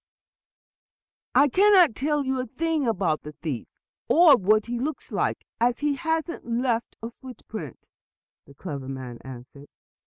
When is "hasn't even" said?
5.93-6.63